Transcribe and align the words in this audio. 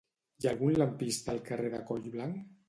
Hi 0.43 0.47
ha 0.47 0.49
algun 0.53 0.73
lampista 0.83 1.31
al 1.35 1.43
carrer 1.51 1.71
de 1.75 1.83
Collblanc? 1.93 2.43